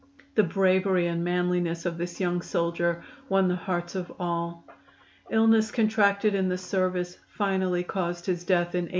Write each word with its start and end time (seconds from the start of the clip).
The 0.33 0.41
bravery 0.41 1.05
and 1.05 1.23
manliness 1.23 1.85
of 1.85 1.99
this 1.99 2.19
young 2.19 2.41
soldier 2.41 3.03
won 3.29 3.47
the 3.49 3.55
hearts 3.55 3.93
of 3.93 4.11
all. 4.19 4.67
Illness 5.29 5.69
contracted 5.69 6.33
in 6.33 6.49
the 6.49 6.57
service 6.57 7.19
finally 7.27 7.83
caused 7.83 8.25
his 8.25 8.43
death 8.43 8.73
in 8.73 8.85
1867. 8.89 8.89